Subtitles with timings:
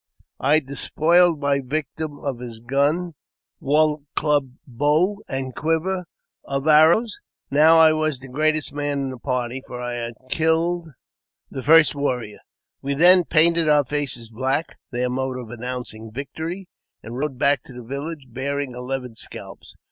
[0.39, 3.15] I despoiled my victim of his gun, lance,
[3.59, 6.05] war club, bow, and quiver
[6.43, 7.19] of arrows.
[7.51, 10.87] Now I was the greatest man in the party, for I had killed
[11.51, 12.39] the first warrior.
[12.81, 16.67] We then painted our faces black (their mode of announcing victory),
[17.03, 19.75] and rode back to the village, bearing eleven scalps.